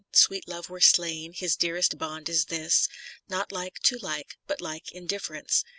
Sweet 0.13 0.47
Love 0.47 0.67
were 0.67 0.81
slain: 0.81 1.31
his 1.31 1.55
dearest 1.55 1.99
bond 1.99 2.27
is 2.27 2.45
this, 2.45 2.87
Not 3.29 3.51
like 3.51 3.77
to 3.83 3.99
like, 3.99 4.35
but 4.47 4.59
like 4.59 4.91
in 4.91 5.05
difference. 5.05 5.63